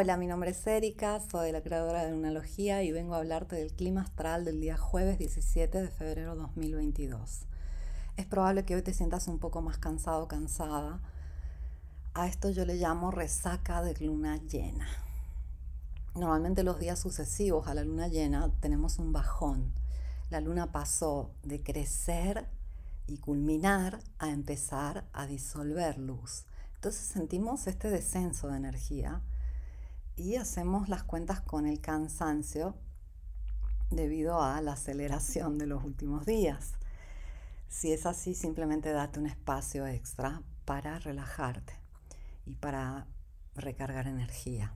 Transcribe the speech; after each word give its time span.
Hola, 0.00 0.16
mi 0.16 0.28
nombre 0.28 0.50
es 0.50 0.64
Erika, 0.64 1.20
soy 1.28 1.50
la 1.50 1.60
creadora 1.60 2.04
de 2.04 2.12
Lunalogía 2.12 2.84
y 2.84 2.92
vengo 2.92 3.16
a 3.16 3.18
hablarte 3.18 3.56
del 3.56 3.72
clima 3.72 4.02
astral 4.02 4.44
del 4.44 4.60
día 4.60 4.76
jueves 4.76 5.18
17 5.18 5.82
de 5.82 5.88
febrero 5.88 6.36
2022. 6.36 7.46
Es 8.16 8.24
probable 8.24 8.64
que 8.64 8.76
hoy 8.76 8.82
te 8.82 8.94
sientas 8.94 9.26
un 9.26 9.40
poco 9.40 9.60
más 9.60 9.78
cansado 9.78 10.22
o 10.22 10.28
cansada. 10.28 11.00
A 12.14 12.28
esto 12.28 12.48
yo 12.50 12.64
le 12.64 12.76
llamo 12.76 13.10
resaca 13.10 13.82
de 13.82 13.94
luna 13.94 14.36
llena. 14.36 14.86
Normalmente 16.14 16.62
los 16.62 16.78
días 16.78 17.00
sucesivos 17.00 17.66
a 17.66 17.74
la 17.74 17.82
luna 17.82 18.06
llena 18.06 18.52
tenemos 18.60 19.00
un 19.00 19.12
bajón. 19.12 19.72
La 20.30 20.40
luna 20.40 20.70
pasó 20.70 21.32
de 21.42 21.60
crecer 21.60 22.46
y 23.08 23.18
culminar 23.18 23.98
a 24.20 24.30
empezar 24.30 25.08
a 25.12 25.26
disolver 25.26 25.98
luz. 25.98 26.44
Entonces 26.76 27.04
sentimos 27.04 27.66
este 27.66 27.90
descenso 27.90 28.46
de 28.46 28.58
energía 28.58 29.22
y 30.18 30.34
hacemos 30.34 30.88
las 30.88 31.04
cuentas 31.04 31.40
con 31.40 31.64
el 31.64 31.80
cansancio 31.80 32.74
debido 33.90 34.42
a 34.42 34.60
la 34.60 34.72
aceleración 34.72 35.58
de 35.58 35.66
los 35.66 35.84
últimos 35.84 36.26
días. 36.26 36.72
Si 37.68 37.92
es 37.92 38.04
así, 38.04 38.34
simplemente 38.34 38.90
date 38.90 39.20
un 39.20 39.26
espacio 39.26 39.86
extra 39.86 40.42
para 40.64 40.98
relajarte 40.98 41.72
y 42.46 42.56
para 42.56 43.06
recargar 43.54 44.08
energía. 44.08 44.74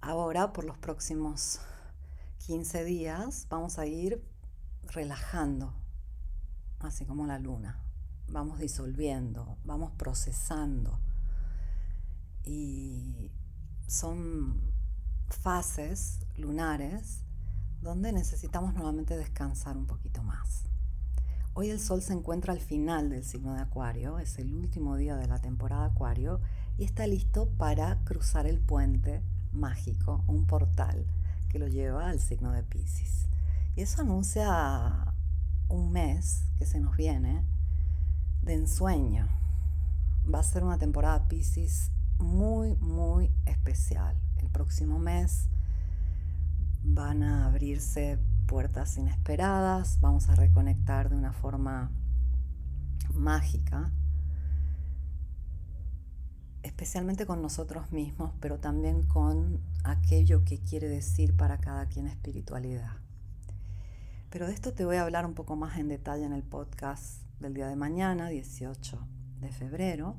Ahora, 0.00 0.52
por 0.52 0.64
los 0.64 0.76
próximos 0.76 1.60
15 2.46 2.84
días, 2.84 3.46
vamos 3.48 3.78
a 3.78 3.86
ir 3.86 4.22
relajando, 4.82 5.72
así 6.80 7.04
como 7.04 7.26
la 7.26 7.38
luna. 7.38 7.80
Vamos 8.28 8.58
disolviendo, 8.58 9.56
vamos 9.64 9.92
procesando. 9.92 10.98
Y 12.44 13.30
son 13.86 14.60
fases 15.28 16.20
lunares 16.36 17.22
donde 17.82 18.12
necesitamos 18.12 18.74
nuevamente 18.74 19.16
descansar 19.16 19.76
un 19.76 19.86
poquito 19.86 20.22
más. 20.22 20.64
Hoy 21.54 21.70
el 21.70 21.80
Sol 21.80 22.02
se 22.02 22.12
encuentra 22.12 22.52
al 22.52 22.60
final 22.60 23.08
del 23.08 23.24
signo 23.24 23.54
de 23.54 23.60
Acuario, 23.60 24.18
es 24.18 24.38
el 24.38 24.54
último 24.54 24.96
día 24.96 25.16
de 25.16 25.26
la 25.26 25.38
temporada 25.38 25.86
Acuario 25.86 26.40
y 26.76 26.84
está 26.84 27.06
listo 27.06 27.48
para 27.56 28.02
cruzar 28.04 28.46
el 28.46 28.60
puente 28.60 29.22
mágico, 29.52 30.24
un 30.26 30.46
portal 30.46 31.06
que 31.48 31.58
lo 31.58 31.68
lleva 31.68 32.10
al 32.10 32.20
signo 32.20 32.52
de 32.52 32.62
Pisces. 32.62 33.26
Y 33.74 33.82
eso 33.82 34.02
anuncia 34.02 35.14
un 35.68 35.92
mes 35.92 36.44
que 36.58 36.66
se 36.66 36.80
nos 36.80 36.96
viene 36.96 37.44
de 38.42 38.54
ensueño. 38.54 39.28
Va 40.32 40.40
a 40.40 40.42
ser 40.42 40.64
una 40.64 40.78
temporada 40.78 41.28
Pisces 41.28 41.90
muy, 42.18 42.74
muy 42.76 43.30
especial. 43.44 44.16
El 44.36 44.48
próximo 44.50 44.98
mes 44.98 45.48
van 46.82 47.22
a 47.22 47.46
abrirse 47.46 48.18
puertas 48.46 48.96
inesperadas, 48.96 49.98
vamos 50.00 50.28
a 50.28 50.34
reconectar 50.34 51.10
de 51.10 51.16
una 51.16 51.32
forma 51.32 51.90
mágica, 53.12 53.90
especialmente 56.62 57.26
con 57.26 57.42
nosotros 57.42 57.90
mismos, 57.92 58.32
pero 58.40 58.58
también 58.58 59.02
con 59.02 59.60
aquello 59.84 60.44
que 60.44 60.60
quiere 60.60 60.88
decir 60.88 61.36
para 61.36 61.58
cada 61.58 61.86
quien 61.86 62.06
espiritualidad. 62.06 62.96
Pero 64.30 64.46
de 64.46 64.52
esto 64.52 64.72
te 64.72 64.84
voy 64.84 64.96
a 64.96 65.02
hablar 65.02 65.26
un 65.26 65.34
poco 65.34 65.56
más 65.56 65.78
en 65.78 65.88
detalle 65.88 66.24
en 66.24 66.32
el 66.32 66.42
podcast 66.42 67.22
del 67.40 67.54
día 67.54 67.68
de 67.68 67.76
mañana, 67.76 68.28
18 68.28 68.98
de 69.40 69.50
febrero, 69.50 70.16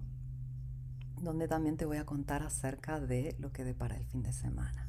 donde 1.22 1.48
también 1.48 1.78
te 1.78 1.86
voy 1.86 1.98
a 1.98 2.06
contar 2.06 2.44
acerca 2.44 3.00
de 3.00 3.36
lo 3.40 3.52
que 3.52 3.64
depara 3.64 3.96
el 3.96 4.06
fin 4.06 4.24
de 4.24 4.32
semana. 4.32 4.88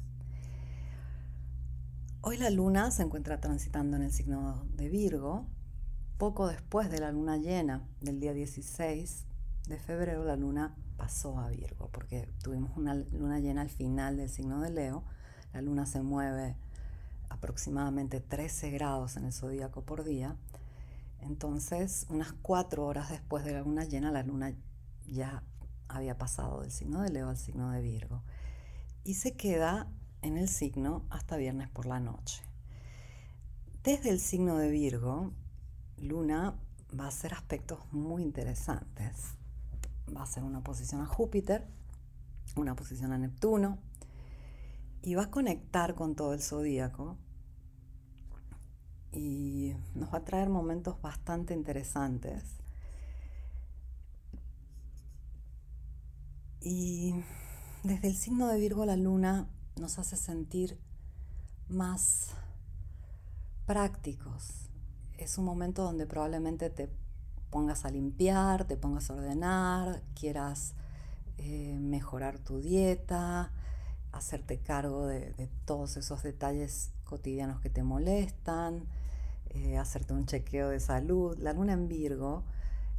Hoy 2.21 2.37
la 2.37 2.49
luna 2.49 2.91
se 2.91 3.03
encuentra 3.03 3.39
transitando 3.39 3.95
en 3.97 4.03
el 4.03 4.11
signo 4.11 4.65
de 4.75 4.89
Virgo. 4.89 5.45
Poco 6.17 6.47
después 6.47 6.91
de 6.91 6.99
la 6.99 7.11
luna 7.11 7.37
llena 7.37 7.87
del 8.01 8.19
día 8.19 8.33
16 8.33 9.25
de 9.67 9.79
febrero, 9.79 10.25
la 10.25 10.35
luna 10.35 10.75
pasó 10.97 11.39
a 11.39 11.47
Virgo, 11.47 11.89
porque 11.93 12.29
tuvimos 12.43 12.75
una 12.75 12.93
luna 12.93 13.39
llena 13.39 13.61
al 13.61 13.69
final 13.69 14.17
del 14.17 14.29
signo 14.29 14.59
de 14.59 14.69
Leo. 14.69 15.05
La 15.53 15.61
luna 15.61 15.85
se 15.85 16.01
mueve 16.01 16.57
aproximadamente 17.29 18.19
13 18.19 18.69
grados 18.71 19.15
en 19.15 19.25
el 19.25 19.33
zodíaco 19.33 19.83
por 19.83 20.03
día. 20.03 20.35
Entonces, 21.21 22.05
unas 22.09 22.33
cuatro 22.33 22.85
horas 22.85 23.09
después 23.09 23.45
de 23.45 23.53
la 23.53 23.61
luna 23.61 23.85
llena, 23.85 24.11
la 24.11 24.23
luna 24.23 24.53
ya 25.07 25.43
había 25.89 26.17
pasado 26.17 26.61
del 26.61 26.71
signo 26.71 27.01
de 27.01 27.09
Leo 27.09 27.29
al 27.29 27.37
signo 27.37 27.71
de 27.71 27.81
Virgo. 27.81 28.23
Y 29.03 29.15
se 29.15 29.35
queda 29.35 29.87
en 30.21 30.37
el 30.37 30.47
signo 30.47 31.05
hasta 31.09 31.37
viernes 31.37 31.69
por 31.69 31.85
la 31.85 31.99
noche. 31.99 32.41
Desde 33.83 34.09
el 34.09 34.19
signo 34.19 34.57
de 34.57 34.69
Virgo, 34.69 35.31
Luna 35.97 36.55
va 36.97 37.05
a 37.05 37.09
hacer 37.09 37.33
aspectos 37.33 37.79
muy 37.91 38.23
interesantes. 38.23 39.35
Va 40.15 40.21
a 40.21 40.23
hacer 40.23 40.43
una 40.43 40.61
posición 40.61 41.01
a 41.01 41.05
Júpiter, 41.05 41.67
una 42.55 42.75
posición 42.75 43.11
a 43.11 43.17
Neptuno, 43.17 43.79
y 45.01 45.15
va 45.15 45.23
a 45.23 45.31
conectar 45.31 45.95
con 45.95 46.15
todo 46.15 46.33
el 46.33 46.41
zodíaco 46.41 47.17
y 49.11 49.73
nos 49.95 50.13
va 50.13 50.19
a 50.19 50.25
traer 50.25 50.49
momentos 50.49 51.01
bastante 51.01 51.53
interesantes. 51.53 52.43
Y 56.61 57.15
desde 57.83 58.09
el 58.09 58.15
signo 58.15 58.47
de 58.47 58.59
Virgo 58.59 58.85
la 58.85 58.97
luna 58.97 59.47
nos 59.77 59.97
hace 59.97 60.17
sentir 60.17 60.77
más 61.69 62.31
prácticos. 63.65 64.69
Es 65.17 65.37
un 65.37 65.45
momento 65.45 65.83
donde 65.83 66.05
probablemente 66.05 66.69
te 66.69 66.89
pongas 67.49 67.85
a 67.85 67.89
limpiar, 67.89 68.65
te 68.65 68.77
pongas 68.77 69.09
a 69.09 69.13
ordenar, 69.13 70.01
quieras 70.15 70.73
eh, 71.37 71.77
mejorar 71.79 72.39
tu 72.39 72.59
dieta, 72.59 73.51
hacerte 74.11 74.59
cargo 74.59 75.05
de, 75.07 75.49
todos 75.65 75.97
esos 75.97 76.23
detalles 76.23 76.91
cotidianos 77.05 77.61
que 77.61 77.69
te 77.69 77.83
molestan, 77.83 78.85
eh, 79.49 79.77
hacerte 79.77 80.13
un 80.13 80.25
chequeo 80.25 80.69
de 80.69 80.79
salud. 80.79 81.37
La 81.39 81.53
luna 81.53 81.73
en 81.73 81.87
Virgo 81.87 82.43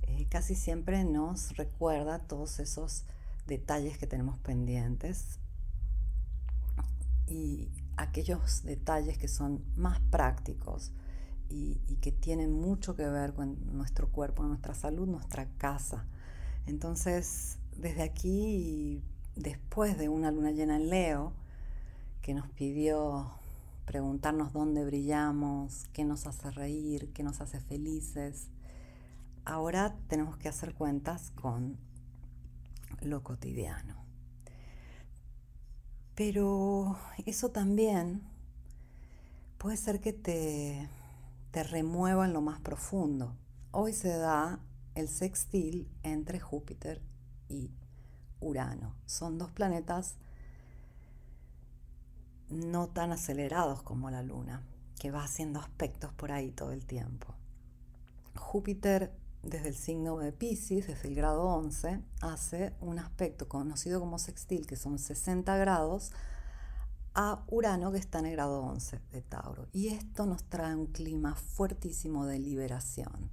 eh, 0.03 0.27
casi 0.31 0.55
siempre 0.55 1.05
nos 1.05 1.57
recuerda 1.57 2.21
todos 2.21 2.59
esos 2.61 3.05
detalles 3.47 3.99
que 3.99 4.07
tenemos 4.07 4.39
pendientes 4.39 5.39
y 7.27 7.69
aquellos 7.97 8.63
detalles 8.65 9.19
que 9.19 9.29
son 9.29 9.63
más 9.77 10.01
prácticos 10.11 10.93
y, 11.49 11.77
que 12.01 12.13
tienen 12.13 12.53
mucho 12.53 12.97
que 12.97 13.07
ver 13.09 13.35
con 13.35 13.77
nuestro 13.77 14.09
cuerpo, 14.09 14.43
nuestra 14.45 14.75
salud, 14.75 15.07
nuestra 15.07 15.47
casa. 15.59 16.07
Entonces, 16.67 17.59
desde 17.77 18.03
aquí, 18.03 19.03
después 19.37 19.99
de 19.99 20.09
una 20.09 20.31
luna 20.31 20.53
llena 20.53 20.77
en 20.77 20.89
Leo, 20.89 21.33
que 22.23 22.33
nos 22.35 22.49
pidió 22.51 23.33
preguntarnos 23.85 24.53
dónde 24.53 24.85
brillamos, 24.85 25.87
qué 25.93 26.05
nos 26.05 26.27
hace 26.27 26.51
reír, 26.53 27.13
qué 27.13 27.23
nos 27.23 27.41
hace 27.41 27.61
felices, 27.61 28.49
ahora 29.45 29.97
tenemos 30.09 30.37
que 30.37 30.49
hacer 30.49 30.75
cuentas 30.75 31.33
con 31.33 31.77
lo 33.03 33.23
cotidiano. 33.23 34.05
Pero 36.15 36.99
eso 37.25 37.51
también 37.51 38.23
puede 39.59 39.77
ser 39.77 40.01
que 40.01 40.13
te, 40.13 40.89
te 41.51 41.63
remueva 41.63 42.27
en 42.27 42.33
lo 42.33 42.41
más 42.41 42.61
profundo. 42.61 43.37
Hoy 43.71 43.93
se 43.93 44.17
da 44.17 44.61
el 44.95 45.09
sextil 45.09 45.89
entre 46.03 46.41
Júpiter 46.41 47.01
y 47.49 47.71
Urano. 48.41 48.95
Son 49.07 49.39
dos 49.39 49.51
planetas 49.51 50.17
no 52.49 52.89
tan 52.89 53.13
acelerados 53.13 53.83
como 53.83 54.11
la 54.11 54.23
Luna, 54.23 54.63
que 54.99 55.11
va 55.11 55.25
haciendo 55.25 55.61
aspectos 55.61 56.13
por 56.13 56.33
ahí 56.33 56.51
todo 56.51 56.73
el 56.73 56.85
tiempo. 56.85 57.35
Júpiter 58.37 59.13
desde 59.43 59.69
el 59.69 59.77
signo 59.77 60.19
de 60.19 60.33
Pisces, 60.33 60.87
desde 60.87 61.09
el 61.09 61.15
grado 61.15 61.45
11, 61.45 62.01
hace 62.21 62.75
un 62.81 62.99
aspecto 62.99 63.49
conocido 63.49 64.01
como 64.01 64.19
sextil, 64.19 64.67
que 64.67 64.77
son 64.77 64.99
60 64.99 65.57
grados, 65.57 66.13
a 67.15 67.45
Urano, 67.49 67.91
que 67.91 67.99
está 67.99 68.21
en 68.21 68.27
el 68.27 68.33
grado 68.33 68.63
11 68.63 69.01
de 69.13 69.23
Tauro. 69.23 69.67
Y 69.73 69.89
esto 69.89 70.27
nos 70.27 70.45
trae 70.45 70.75
un 70.75 70.87
clima 70.87 71.35
fuertísimo 71.35 72.27
de 72.27 72.39
liberación, 72.39 73.31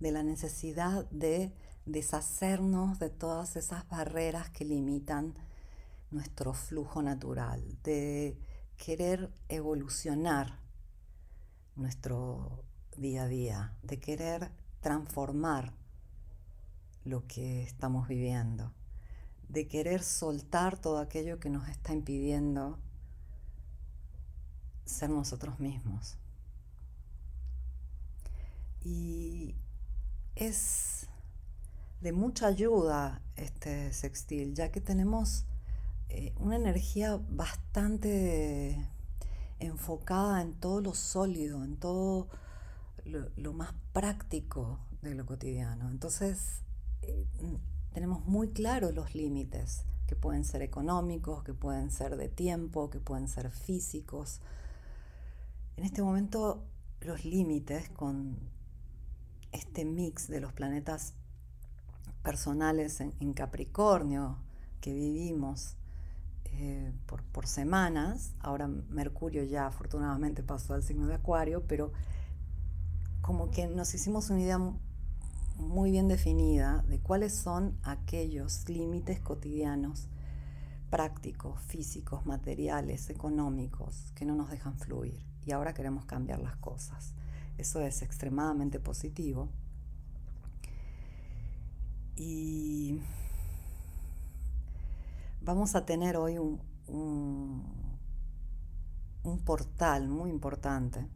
de 0.00 0.12
la 0.12 0.22
necesidad 0.22 1.08
de 1.10 1.54
deshacernos 1.86 2.98
de 2.98 3.10
todas 3.10 3.56
esas 3.56 3.88
barreras 3.88 4.50
que 4.50 4.64
limitan 4.64 5.34
nuestro 6.10 6.52
flujo 6.52 7.02
natural, 7.02 7.62
de 7.82 8.38
querer 8.76 9.32
evolucionar 9.48 10.60
nuestro 11.76 12.64
día 12.96 13.24
a 13.24 13.28
día, 13.28 13.76
de 13.82 14.00
querer 14.00 14.50
transformar 14.84 15.72
lo 17.06 17.26
que 17.26 17.62
estamos 17.62 18.06
viviendo, 18.06 18.70
de 19.48 19.66
querer 19.66 20.02
soltar 20.02 20.76
todo 20.76 20.98
aquello 20.98 21.40
que 21.40 21.48
nos 21.48 21.66
está 21.70 21.94
impidiendo 21.94 22.78
ser 24.84 25.08
nosotros 25.08 25.58
mismos. 25.58 26.18
Y 28.82 29.54
es 30.36 31.06
de 32.02 32.12
mucha 32.12 32.46
ayuda 32.48 33.22
este 33.36 33.90
sextil, 33.94 34.52
ya 34.54 34.70
que 34.70 34.82
tenemos 34.82 35.46
eh, 36.10 36.34
una 36.36 36.56
energía 36.56 37.18
bastante 37.30 38.86
enfocada 39.60 40.42
en 40.42 40.52
todo 40.52 40.82
lo 40.82 40.92
sólido, 40.92 41.64
en 41.64 41.78
todo 41.78 42.28
lo, 43.04 43.52
más 43.52 43.74
práctico 43.92 44.78
de 45.02 45.14
lo 45.14 45.26
cotidiano. 45.26 45.90
Entonces, 45.90 46.62
eh, 47.02 47.26
tenemos 47.92 48.24
muy 48.26 48.50
claros 48.50 48.94
los 48.94 49.14
límites, 49.14 49.84
que 50.06 50.16
pueden 50.16 50.44
ser 50.44 50.62
económicos, 50.62 51.42
que 51.44 51.54
pueden 51.54 51.90
ser 51.90 52.16
de 52.16 52.28
tiempo, 52.28 52.90
que 52.90 53.00
pueden 53.00 53.28
ser 53.28 53.50
físicos. 53.50 54.40
En 55.76 55.84
este 55.84 56.02
momento, 56.02 56.64
los 57.00 57.24
límites 57.24 57.88
con 57.90 58.36
este 59.52 59.84
mix 59.84 60.28
de 60.28 60.40
los 60.40 60.52
planetas 60.52 61.14
personales 62.22 63.00
en, 63.00 63.34
Capricornio 63.34 64.38
que 64.80 64.92
vivimos 64.92 65.76
eh, 66.44 66.92
por, 67.06 67.22
por, 67.22 67.46
semanas, 67.46 68.32
ahora 68.40 68.66
Mercurio 68.66 69.44
ya 69.44 69.66
afortunadamente 69.66 70.42
pasó 70.42 70.74
al 70.74 70.82
signo 70.82 71.06
de 71.06 71.14
Acuario, 71.14 71.64
pero 71.66 71.92
como 73.24 73.50
que 73.50 73.66
nos 73.66 73.94
hicimos 73.94 74.28
una 74.28 74.40
idea 74.42 74.60
muy 75.56 75.90
bien 75.90 76.08
definida 76.08 76.84
de 76.88 77.00
cuáles 77.00 77.34
son 77.34 77.78
aquellos 77.82 78.68
límites 78.68 79.18
cotidianos, 79.18 80.08
prácticos, 80.90 81.58
físicos, 81.62 82.26
materiales, 82.26 83.08
económicos, 83.08 84.12
que 84.14 84.26
no 84.26 84.34
nos 84.34 84.50
dejan 84.50 84.76
fluir. 84.76 85.24
Y 85.46 85.52
ahora 85.52 85.72
queremos 85.72 86.04
cambiar 86.04 86.40
las 86.40 86.56
cosas. 86.56 87.14
Eso 87.56 87.80
es 87.80 88.02
extremadamente 88.02 88.78
positivo. 88.78 89.48
Y 92.16 93.00
vamos 95.40 95.76
a 95.76 95.86
tener 95.86 96.18
hoy 96.18 96.36
un, 96.36 96.60
un, 99.22 99.38
portal 99.46 100.08
muy 100.08 100.28
importante 100.28 101.08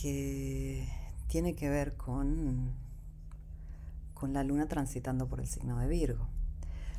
que 0.00 0.88
tiene 1.28 1.54
que 1.54 1.68
ver 1.68 1.96
con, 1.96 2.72
con 4.14 4.32
la 4.32 4.44
luna 4.44 4.66
transitando 4.66 5.28
por 5.28 5.40
el 5.40 5.46
signo 5.46 5.78
de 5.78 5.88
Virgo. 5.88 6.28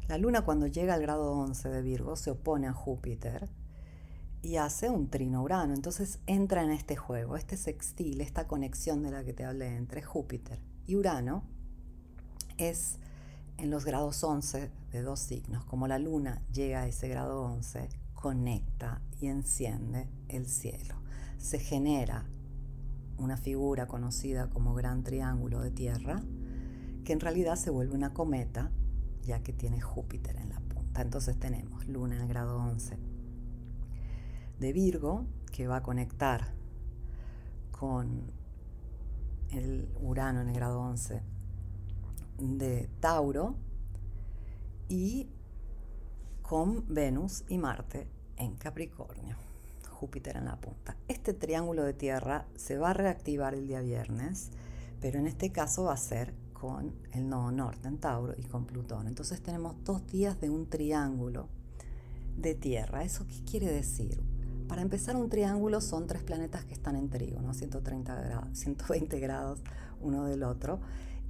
La 0.08 0.18
luna 0.18 0.42
cuando 0.42 0.68
llega 0.68 0.94
al 0.94 1.02
grado 1.02 1.32
11 1.34 1.70
de 1.70 1.82
Virgo 1.82 2.16
se 2.16 2.32
opone 2.32 2.68
a 2.68 2.74
Júpiter 2.74 3.50
y 4.42 4.58
hace 4.58 4.90
un 4.90 5.10
trino 5.10 5.42
Urano. 5.42 5.74
Entonces 5.74 6.20
entra 6.28 6.64
en 6.64 6.72
este 6.72 6.96
juego, 6.96 7.38
este 7.38 7.58
sextil, 7.58 8.22
esta 8.22 8.48
conexión 8.48 9.04
de 9.04 9.12
la 9.12 9.24
que 9.24 9.34
te 9.34 9.46
hablé 9.46 9.76
entre 9.76 10.02
Júpiter 10.02 10.60
y 10.86 10.96
Urano 10.96 11.44
es 12.58 12.98
en 13.58 13.70
los 13.70 13.86
grados 13.86 14.24
11 14.24 14.72
de 14.92 15.02
dos 15.02 15.20
signos. 15.20 15.66
Como 15.66 15.88
la 15.88 16.00
luna 16.00 16.42
llega 16.52 16.82
a 16.82 16.88
ese 16.88 17.08
grado 17.08 17.44
11, 17.44 17.90
conecta 18.14 19.02
y 19.20 19.28
enciende 19.28 20.08
el 20.28 20.48
cielo. 20.48 20.96
Se 21.38 21.60
genera 21.60 22.28
una 23.24 23.38
figura 23.38 23.88
conocida 23.88 24.50
como 24.50 24.74
gran 24.74 25.04
triángulo 25.04 25.62
de 25.62 25.72
tierra, 25.72 26.22
que 27.04 27.14
en 27.14 27.20
realidad 27.20 27.56
se 27.56 27.70
vuelve 27.70 27.96
una 27.96 28.14
cometa, 28.14 28.72
ya 29.22 29.42
que 29.44 29.54
tiene 29.54 29.82
Júpiter 29.82 30.36
en 30.38 30.50
la 30.50 30.60
punta. 30.60 31.02
Entonces 31.02 31.40
tenemos 31.40 31.88
luna 31.88 32.16
en 32.16 32.22
el 32.24 32.28
grado 32.28 32.58
11 32.58 32.98
de 34.60 34.74
Virgo, 34.74 35.26
que 35.52 35.68
va 35.68 35.78
a 35.78 35.84
conectar 35.84 36.54
con 37.72 38.32
el 39.50 39.90
Urano 40.00 40.42
en 40.42 40.50
el 40.50 40.56
grado 40.56 40.80
11 40.82 41.22
de 42.40 42.90
Tauro 43.00 43.56
y 44.88 45.30
con 46.42 46.86
Venus 46.88 47.44
y 47.48 47.58
Marte 47.58 48.08
en 48.38 48.56
Capricornio, 48.56 49.36
Júpiter 50.02 50.36
en 50.36 50.46
la 50.46 50.56
punta. 50.56 50.98
Este 51.08 51.36
triángulo 51.36 51.84
de 51.84 51.94
tierra 51.94 52.48
se 52.56 52.76
va 52.80 52.90
a 52.90 52.94
reactivar 52.94 53.54
el 53.54 53.68
día 53.68 53.82
viernes, 53.82 54.50
pero 55.00 55.20
en 55.20 55.28
este 55.28 55.52
caso 55.52 55.84
va 55.84 55.94
a 55.94 55.98
ser 55.98 56.34
con 56.54 56.96
el 57.12 57.30
nodo 57.30 57.52
norte 57.52 57.88
en 57.88 58.00
Tauro 58.00 58.34
y 58.36 58.42
con 58.42 58.66
Plutón. 58.66 59.08
Entonces 59.08 59.44
tenemos 59.44 59.76
dos 59.84 60.08
días 60.08 60.42
de 60.42 60.50
un 60.50 60.68
triángulo 60.68 61.50
de 62.36 62.56
tierra. 62.56 63.04
¿Eso 63.04 63.28
qué 63.28 63.44
quiere 63.44 63.72
decir? 63.72 64.24
Para 64.68 64.82
empezar, 64.82 65.16
un 65.16 65.30
triángulo 65.30 65.82
son 65.82 66.08
tres 66.08 66.24
planetas 66.24 66.66
que 66.66 66.74
están 66.74 66.96
en 66.96 67.12
trígono, 67.12 67.54
130 67.54 68.22
grados, 68.22 68.58
120 68.58 69.20
grados 69.20 69.62
uno 70.02 70.26
del 70.26 70.42
otro, 70.42 70.80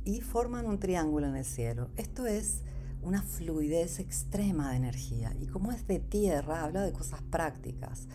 y 0.05 0.21
forman 0.21 0.65
un 0.65 0.79
triángulo 0.79 1.27
en 1.27 1.35
el 1.35 1.43
cielo. 1.43 1.89
Esto 1.97 2.25
es 2.25 2.61
una 3.01 3.21
fluidez 3.21 3.99
extrema 3.99 4.69
de 4.71 4.77
energía. 4.77 5.33
Y 5.41 5.47
como 5.47 5.73
es 5.73 5.87
de 5.87 5.99
tierra, 5.99 6.63
habla 6.63 6.83
de 6.83 6.93
cosas 6.93 7.21
prácticas. 7.23 8.07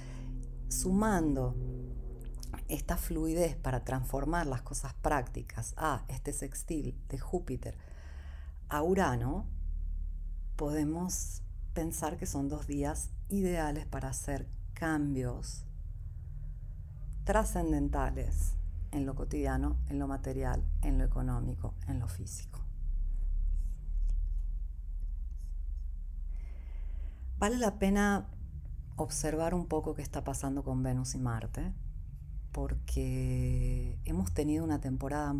Sumando 0.68 1.54
esta 2.68 2.96
fluidez 2.96 3.56
para 3.56 3.84
transformar 3.84 4.46
las 4.46 4.62
cosas 4.62 4.94
prácticas 4.94 5.74
a 5.76 6.04
este 6.08 6.32
sextil 6.32 7.00
de 7.08 7.18
Júpiter 7.18 7.76
a 8.68 8.82
Urano, 8.82 9.46
podemos 10.56 11.42
pensar 11.72 12.16
que 12.16 12.26
son 12.26 12.48
dos 12.48 12.66
días 12.66 13.10
ideales 13.28 13.86
para 13.86 14.08
hacer 14.08 14.48
cambios 14.74 15.64
trascendentales 17.24 18.54
en 18.90 19.06
lo 19.06 19.14
cotidiano, 19.14 19.76
en 19.88 19.98
lo 19.98 20.08
material, 20.08 20.64
en 20.82 20.98
lo 20.98 21.04
económico, 21.04 21.74
en 21.86 22.00
lo 22.00 22.08
físico. 22.08 22.60
Vale 27.38 27.58
la 27.58 27.78
pena 27.78 28.26
observar 28.96 29.54
un 29.54 29.66
poco 29.66 29.94
qué 29.94 30.02
está 30.02 30.24
pasando 30.24 30.64
con 30.64 30.82
Venus 30.82 31.14
y 31.14 31.18
Marte, 31.18 31.72
porque 32.52 33.98
hemos 34.04 34.32
tenido 34.32 34.64
una 34.64 34.80
temporada 34.80 35.34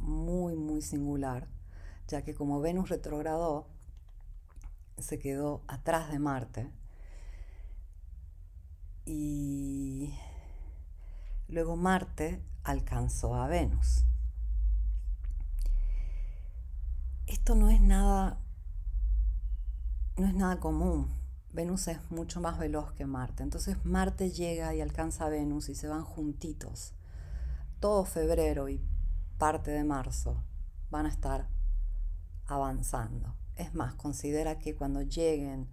muy, 0.00 0.56
muy 0.56 0.82
singular, 0.82 1.48
ya 2.08 2.22
que 2.22 2.34
como 2.34 2.60
Venus 2.60 2.88
retrogradó, 2.88 3.68
se 4.98 5.18
quedó 5.18 5.62
atrás 5.68 6.10
de 6.10 6.18
Marte 6.18 6.70
y 9.04 10.14
luego 11.48 11.76
Marte 11.76 12.42
alcanzó 12.64 13.34
a 13.34 13.46
Venus. 13.46 14.04
Esto 17.26 17.54
no 17.54 17.70
es 17.70 17.80
nada 17.80 18.40
no 20.16 20.26
es 20.26 20.34
nada 20.34 20.58
común. 20.58 21.25
Venus 21.56 21.88
es 21.88 21.98
mucho 22.10 22.42
más 22.42 22.58
veloz 22.58 22.92
que 22.92 23.06
Marte. 23.06 23.42
Entonces 23.42 23.82
Marte 23.82 24.30
llega 24.30 24.74
y 24.74 24.82
alcanza 24.82 25.24
a 25.24 25.30
Venus 25.30 25.70
y 25.70 25.74
se 25.74 25.88
van 25.88 26.04
juntitos. 26.04 26.92
Todo 27.80 28.04
febrero 28.04 28.68
y 28.68 28.78
parte 29.38 29.70
de 29.70 29.82
marzo 29.82 30.44
van 30.90 31.06
a 31.06 31.08
estar 31.08 31.48
avanzando. 32.46 33.34
Es 33.54 33.74
más, 33.74 33.94
considera 33.94 34.58
que 34.58 34.76
cuando 34.76 35.00
lleguen 35.00 35.66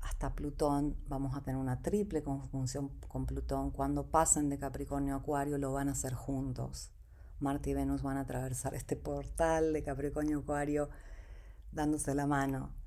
hasta 0.00 0.34
Plutón 0.34 0.96
vamos 1.06 1.36
a 1.36 1.42
tener 1.42 1.60
una 1.60 1.80
triple 1.80 2.24
conjunción 2.24 2.88
con 3.06 3.24
Plutón. 3.24 3.70
Cuando 3.70 4.10
pasen 4.10 4.48
de 4.48 4.58
Capricornio 4.58 5.14
a 5.14 5.18
Acuario 5.18 5.58
lo 5.58 5.72
van 5.72 5.88
a 5.88 5.92
hacer 5.92 6.12
juntos. 6.12 6.90
Marte 7.38 7.70
y 7.70 7.74
Venus 7.74 8.02
van 8.02 8.16
a 8.16 8.22
atravesar 8.22 8.74
este 8.74 8.96
portal 8.96 9.74
de 9.74 9.84
Capricornio 9.84 10.38
a 10.38 10.40
Acuario 10.40 10.90
dándose 11.70 12.16
la 12.16 12.26
mano 12.26 12.79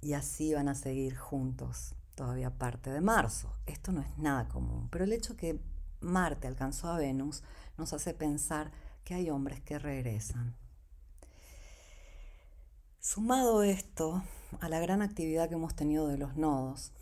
y 0.00 0.14
así 0.14 0.54
van 0.54 0.68
a 0.68 0.74
seguir 0.74 1.16
juntos 1.16 1.94
todavía 2.14 2.50
parte 2.50 2.90
de 2.90 3.00
marzo. 3.00 3.52
Esto 3.66 3.92
no 3.92 4.00
es 4.00 4.18
nada 4.18 4.48
común, 4.48 4.88
pero 4.90 5.04
el 5.04 5.12
hecho 5.12 5.36
que 5.36 5.60
Marte 6.00 6.46
alcanzó 6.46 6.88
a 6.88 6.98
Venus 6.98 7.42
nos 7.76 7.92
hace 7.92 8.14
pensar 8.14 8.70
que 9.04 9.14
hay 9.14 9.30
hombres 9.30 9.60
que 9.60 9.78
regresan. 9.78 10.54
Sumado 13.00 13.62
esto, 13.62 14.22
a 14.60 14.68
la 14.68 14.80
gran 14.80 15.02
actividad 15.02 15.48
que 15.48 15.54
hemos 15.54 15.74
tenido 15.74 16.08
de 16.08 16.18
los 16.18 16.36
nodos. 16.36 16.92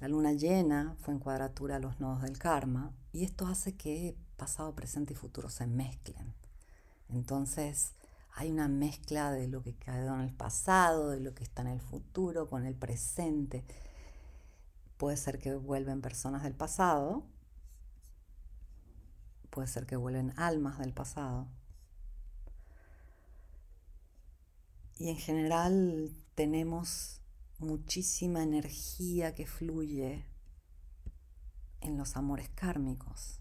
La 0.00 0.08
luna 0.08 0.32
llena 0.32 0.96
fue 1.00 1.14
en 1.14 1.20
cuadratura 1.20 1.76
a 1.76 1.80
los 1.80 2.00
nodos 2.00 2.22
del 2.22 2.38
karma 2.38 2.92
y 3.12 3.24
esto 3.24 3.46
hace 3.46 3.76
que 3.76 4.16
pasado, 4.36 4.74
presente 4.74 5.12
y 5.12 5.16
futuro 5.16 5.48
se 5.48 5.66
mezclen. 5.66 6.34
Entonces 7.08 7.92
hay 8.34 8.50
una 8.50 8.68
mezcla 8.68 9.30
de 9.30 9.48
lo 9.48 9.62
que 9.62 9.76
quedó 9.76 10.14
en 10.14 10.20
el 10.20 10.34
pasado, 10.34 11.10
de 11.10 11.20
lo 11.20 11.34
que 11.34 11.44
está 11.44 11.62
en 11.62 11.68
el 11.68 11.80
futuro, 11.80 12.48
con 12.48 12.66
el 12.66 12.74
presente. 12.74 13.64
Puede 14.96 15.16
ser 15.16 15.38
que 15.38 15.54
vuelven 15.54 16.00
personas 16.00 16.42
del 16.42 16.54
pasado, 16.54 17.24
puede 19.50 19.68
ser 19.68 19.86
que 19.86 19.96
vuelven 19.96 20.32
almas 20.36 20.78
del 20.78 20.92
pasado, 20.92 21.48
Y 24.96 25.08
en 25.08 25.16
general 25.16 26.12
tenemos 26.34 27.20
muchísima 27.58 28.42
energía 28.42 29.34
que 29.34 29.46
fluye 29.46 30.24
en 31.80 31.98
los 31.98 32.16
amores 32.16 32.48
kármicos, 32.50 33.40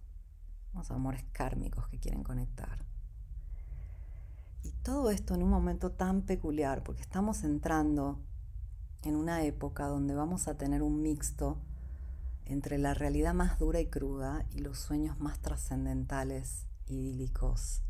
los 0.73 0.89
amores 0.89 1.23
kármicos 1.31 1.87
que 1.89 1.99
quieren 1.99 2.23
conectar. 2.23 2.92
Y 4.63 4.71
todo 4.71 5.09
esto 5.09 5.35
en 5.35 5.43
un 5.43 5.49
momento 5.49 5.91
tan 5.91 6.21
peculiar, 6.21 6.83
porque 6.83 7.01
estamos 7.01 7.43
entrando 7.43 8.19
en 9.03 9.15
una 9.15 9.43
época 9.43 9.87
donde 9.87 10.15
vamos 10.15 10.47
a 10.47 10.57
tener 10.57 10.81
un 10.81 11.01
mixto 11.01 11.57
entre 12.45 12.77
la 12.77 12.93
realidad 12.93 13.33
más 13.33 13.59
dura 13.59 13.81
y 13.81 13.87
cruda 13.87 14.45
y 14.51 14.59
los 14.59 14.79
sueños 14.79 15.19
más 15.19 15.39
trascendentales, 15.39 16.65
idílicos 16.87 17.81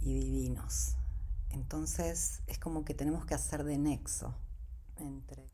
y 0.00 0.14
divinos. 0.14 0.96
Entonces 1.50 2.42
es 2.46 2.58
como 2.58 2.84
que 2.84 2.94
tenemos 2.94 3.24
que 3.24 3.34
hacer 3.34 3.62
de 3.64 3.78
nexo 3.78 4.34
entre 4.96 5.46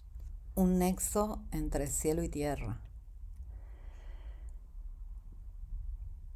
un 0.54 0.78
nexo 0.78 1.42
entre 1.50 1.87
cielo 1.87 2.22
y 2.22 2.28
tierra. 2.28 2.80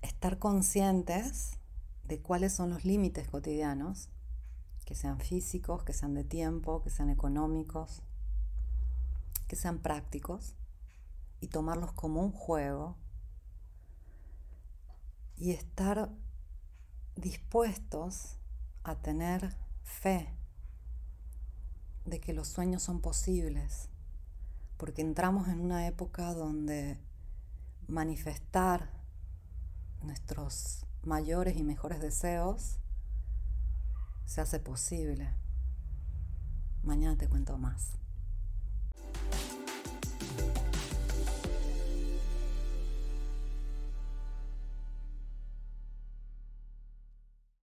Estar 0.03 0.39
conscientes 0.39 1.59
de 2.13 2.21
cuáles 2.21 2.53
son 2.53 2.69
los 2.69 2.85
límites 2.85 3.27
cotidianos, 3.27 4.11
que 4.85 4.95
sean 4.95 5.19
físicos, 5.19 5.83
que 5.83 5.95
sean 5.95 6.13
de 6.13 6.25
tiempo, 6.25 6.83
que 6.83 6.91
sean 6.91 7.09
económicos, 7.09 8.03
que 9.49 9.57
sean 9.57 9.79
prácticos, 9.79 10.55
y 11.41 11.49
tomarlos 11.49 11.93
como 11.93 12.21
un 12.21 12.31
juego 12.31 12.99
y 15.39 15.53
estar 15.53 16.11
dispuestos 17.17 18.37
a 18.85 18.97
tener 18.97 19.57
fe 19.83 20.29
de 22.05 22.21
que 22.21 22.35
los 22.35 22.49
sueños 22.49 22.83
son 22.83 23.01
posibles, 23.01 23.89
porque 24.77 25.01
entramos 25.01 25.49
en 25.49 25.61
una 25.61 25.87
época 25.87 26.35
donde 26.35 26.99
manifestar 27.89 28.91
nuestros 30.03 30.85
mayores 31.05 31.57
y 31.57 31.63
mejores 31.63 32.01
deseos 32.01 32.79
se 34.25 34.41
hace 34.41 34.61
posible. 34.61 35.29
Mañana 36.83 37.17
te 37.17 37.29
cuento 37.29 37.59
más. 37.59 37.99